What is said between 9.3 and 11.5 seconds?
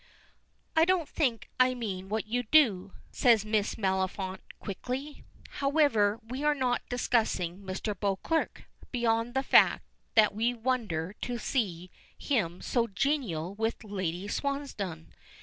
the fact that we wonder to